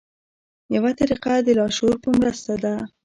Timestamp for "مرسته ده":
2.19-2.73